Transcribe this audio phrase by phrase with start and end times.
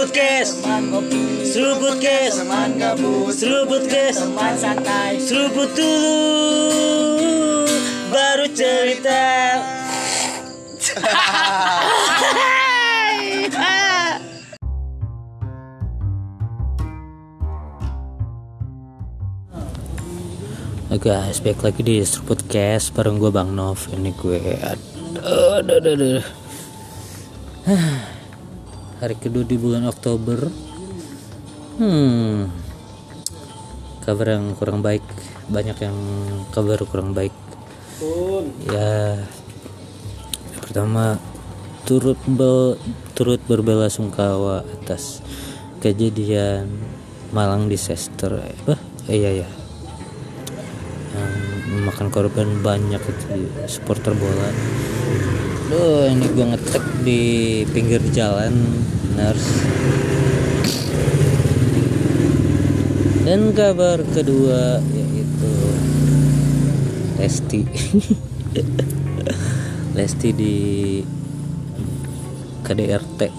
[0.00, 0.48] Seruput kes
[1.44, 2.40] Seruput kes
[3.36, 4.16] Seruput kes
[5.28, 6.16] Seruput dulu.
[8.08, 9.20] Baru cerita.
[20.88, 23.84] Oke guys, back lagi di Seruput Cast bareng gue Bang Nov.
[23.92, 26.24] Ini gue aduh, aduh, aduh, aduh.
[29.00, 30.52] Hari kedua di bulan Oktober.
[31.80, 32.52] Hmm.
[34.04, 35.00] Kabar yang kurang baik.
[35.48, 35.96] Banyak yang
[36.52, 37.32] kabar kurang baik.
[38.68, 39.24] Ya.
[40.60, 41.16] Pertama
[41.88, 42.78] Turut be,
[43.18, 45.24] turut berbela sungkawa atas
[45.80, 46.68] kejadian
[47.32, 48.36] Malang disaster.
[48.36, 48.74] Eh, apa?
[49.08, 49.32] Eh, iya.
[49.32, 49.48] Ya
[51.20, 51.32] yang
[51.70, 54.48] memakan korban banyak itu di supporter bola.
[55.70, 57.22] Duh, ini gue ngetek di
[57.70, 58.50] pinggir jalan,
[59.14, 59.54] nurse.
[63.22, 65.52] Dan kabar kedua yaitu
[67.22, 67.62] Lesti.
[69.94, 70.58] Lesti di
[72.66, 73.30] KDRT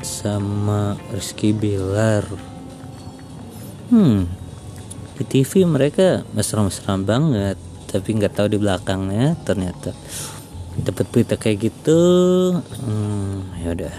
[0.00, 2.24] sama Rizky Bilar.
[3.92, 4.24] Hmm,
[5.20, 7.60] di TV mereka mesra-mesra banget
[7.92, 9.92] tapi nggak tahu di belakangnya ternyata
[10.82, 12.00] dapat berita kayak gitu
[12.60, 13.94] hmm, ya udah.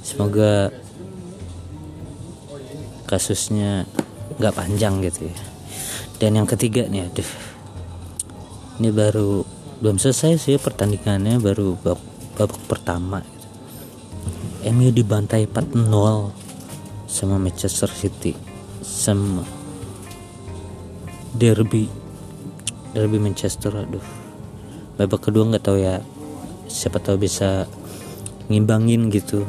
[0.00, 0.72] Semoga
[3.04, 3.84] kasusnya
[4.40, 5.36] nggak panjang gitu ya.
[6.18, 7.30] Dan yang ketiga nih aduh.
[8.78, 9.42] Ini baru
[9.78, 12.02] belum selesai sih pertandingannya baru babak,
[12.34, 13.48] babak pertama gitu.
[14.74, 16.34] MU dibantai 4-0
[17.06, 18.34] sama Manchester City
[18.82, 19.46] sama
[21.38, 21.86] derby
[22.90, 24.17] derby Manchester aduh
[24.98, 26.02] babak kedua nggak tahu ya.
[26.68, 27.64] Siapa tahu bisa
[28.50, 29.46] ngimbangin gitu.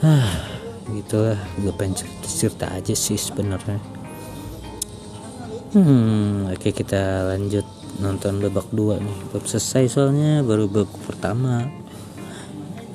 [0.00, 0.46] Ah
[0.94, 1.36] gitulah.
[1.58, 3.82] Gue pengen cerita, cerita aja sih sebenarnya.
[5.74, 7.66] Hmm oke kita lanjut
[7.98, 9.18] nonton babak dua nih.
[9.34, 11.68] Belum selesai soalnya baru babak pertama.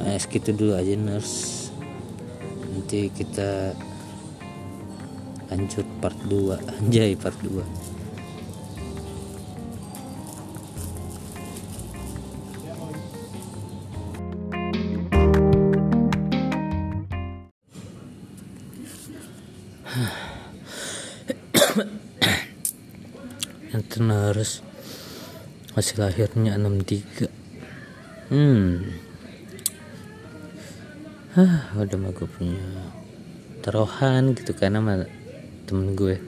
[0.02, 1.70] Nah, segitu dulu aja nurse
[2.72, 3.78] nanti kita
[5.54, 8.01] lanjut part 2 anjay part 2
[23.76, 23.84] yang
[24.32, 24.64] harus
[25.76, 27.28] masih lahirnya 63
[28.32, 29.04] hmm.
[31.32, 32.60] Hah, udah mah gue punya
[33.64, 35.08] taruhan gitu karena sama
[35.64, 36.20] temen gue.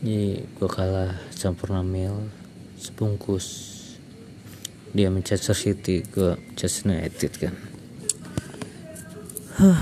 [0.00, 2.32] Ini gue kalah campur mil
[2.80, 3.68] sebungkus.
[4.96, 7.52] Dia Manchester City gue Manchester United kan.
[9.60, 9.80] Hah,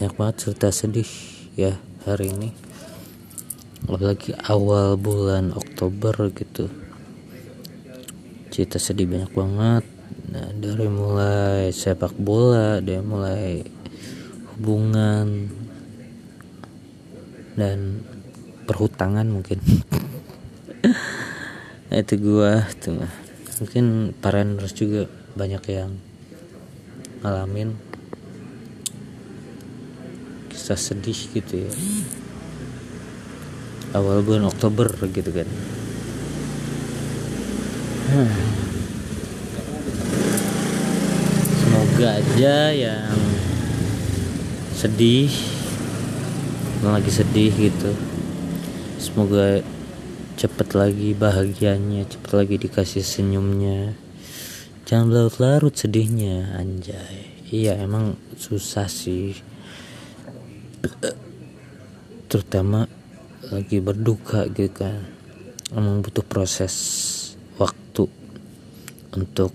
[0.00, 1.29] banyak banget cerita sedih
[1.60, 1.76] ya
[2.08, 2.48] hari ini.
[3.84, 6.72] Apalagi awal bulan Oktober gitu.
[8.48, 9.84] Cerita sedih banyak banget.
[10.30, 13.60] Nah, dari mulai sepak bola dari mulai
[14.56, 15.52] hubungan
[17.60, 18.00] dan
[18.64, 19.60] perhutangan mungkin.
[21.90, 23.04] Itu gua tuh
[23.60, 25.04] mungkin para nurse juga
[25.36, 26.00] banyak yang
[27.20, 27.89] ngalamin
[30.70, 31.72] kisah sedih gitu ya.
[33.90, 35.50] Awal bulan Oktober gitu kan.
[41.58, 43.18] Semoga aja yang
[44.78, 45.26] sedih
[46.86, 47.90] yang lagi sedih gitu
[49.02, 49.66] semoga
[50.38, 53.98] cepet lagi bahagianya cepet lagi dikasih senyumnya.
[54.86, 57.26] Jangan larut-larut sedihnya anjay.
[57.50, 59.49] Iya emang susah sih
[62.30, 62.86] terutama
[63.50, 65.04] lagi berduka gitu kan.
[65.70, 66.74] Emang butuh proses
[67.58, 68.06] waktu
[69.14, 69.50] untuk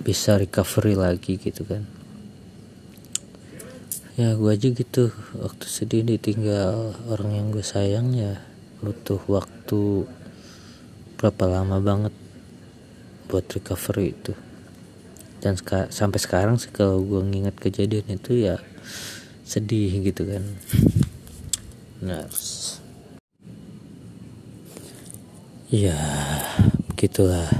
[0.00, 1.84] bisa recovery lagi gitu kan.
[4.20, 5.12] Ya gue aja gitu.
[5.36, 6.92] Waktu sedih ditinggal.
[7.08, 8.40] Orang yang gue sayang ya
[8.80, 10.04] butuh waktu
[11.20, 12.14] berapa lama banget
[13.28, 14.32] buat recovery itu.
[15.40, 18.60] Dan seka sampai sekarang sih kalau gue nginget kejadian itu ya
[19.50, 20.46] sedih gitu kan.
[22.06, 22.30] Nah
[25.66, 25.98] ya
[26.86, 27.50] begitulah.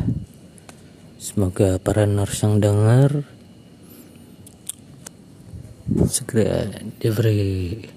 [1.18, 3.26] Semoga para nurse yang dengar
[6.06, 6.70] segera
[7.02, 7.90] diberi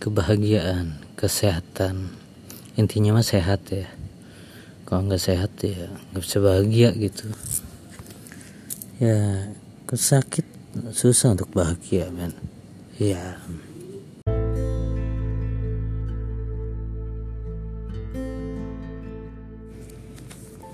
[0.00, 2.08] kebahagiaan kesehatan.
[2.80, 3.84] Intinya mah sehat ya.
[4.88, 7.28] Kalau nggak sehat ya nggak bisa bahagia gitu.
[8.96, 9.52] Ya
[9.92, 10.48] sakit
[10.96, 12.49] susah untuk bahagia men
[13.00, 13.40] ya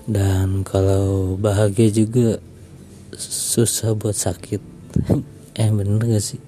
[0.06, 2.38] dan kalau bahagia juga
[3.18, 4.62] susah buat sakit.
[5.56, 6.42] Eh bener gak sih?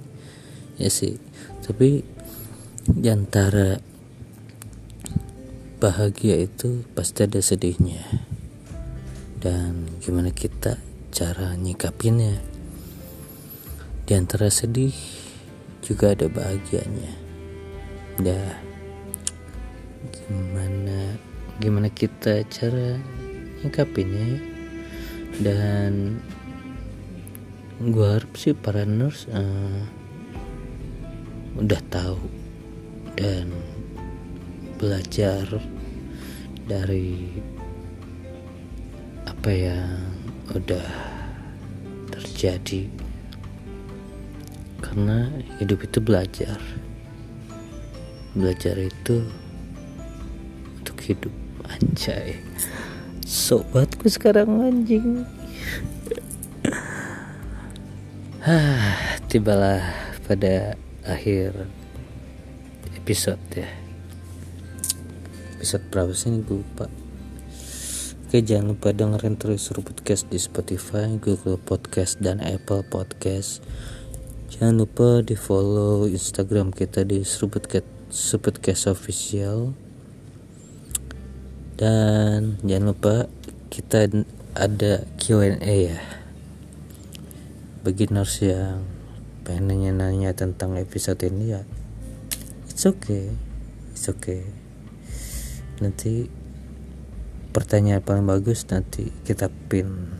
[0.77, 1.17] Ya sih.
[1.65, 2.05] Tapi
[2.85, 3.81] di antara
[5.81, 8.05] bahagia itu pasti ada sedihnya.
[9.41, 10.77] Dan gimana kita
[11.09, 12.37] cara nyikapinnya?
[14.05, 14.93] Di antara sedih
[15.83, 17.15] juga ada bahagianya.
[18.23, 18.55] Dah.
[20.13, 21.19] Gimana
[21.59, 22.99] gimana kita cara
[23.63, 24.41] nyikapinnya ya?
[25.39, 26.23] Dan
[27.79, 29.83] gue harap sih para nurse uh,
[31.59, 32.19] udah tahu
[33.15, 33.51] dan
[34.79, 35.47] belajar
[36.67, 37.39] dari
[39.27, 39.99] apa yang
[40.55, 40.91] udah
[42.11, 43.08] terjadi
[44.79, 46.59] karena hidup itu belajar
[48.33, 49.27] belajar itu
[50.79, 51.35] untuk hidup
[51.67, 52.39] anjay
[53.27, 55.27] sobatku sekarang anjing
[58.39, 59.83] Hah, tibalah
[60.25, 60.73] pada
[61.05, 61.69] akhir
[62.97, 63.69] episode ya.
[65.61, 66.89] Episode berapa sih ini gue lupa.
[68.25, 73.61] Oke jangan lupa dengerin terus podcast di Spotify, Google Podcast dan Apple Podcast.
[74.49, 79.77] Jangan lupa di follow Instagram kita di Seruputcast Official.
[81.77, 83.29] Dan jangan lupa
[83.69, 84.09] kita
[84.57, 86.01] ada Q&A ya.
[87.85, 88.89] Beginners yang
[89.45, 91.65] pengen nanya-nanya tentang episode ini ya
[92.69, 93.33] it's okay
[93.93, 94.47] it's okay.
[95.83, 96.31] Nanti
[97.51, 100.15] pertanyaan paling bagus nanti kita pin.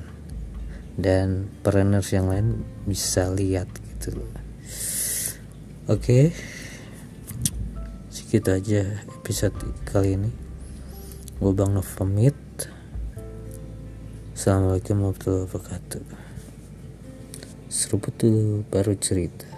[0.99, 3.71] Dan pereners yang lain bisa lihat
[4.09, 4.25] gitu.
[4.25, 4.29] Loh
[5.89, 6.01] oke.
[6.01, 6.25] Okay.
[8.09, 10.31] segitu aja episode kali ini.
[11.39, 12.35] Gue Bang Nov pamit.
[14.33, 16.05] Assalamualaikum warahmatullahi wabarakatuh.
[17.69, 19.58] Seruput dulu baru cerita